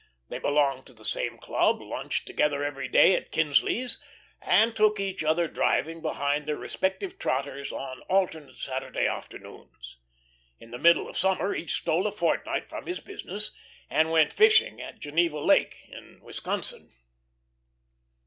[0.29, 4.01] They belonged to the same club, lunched together every day at Kinsley's,
[4.41, 9.97] and took each other driving behind their respective trotters on alternate Saturday afternoons.
[10.57, 13.51] In the middle of summer each stole a fortnight from his business,
[13.91, 16.95] and went fishing at Geneva Lake in Wisconsin.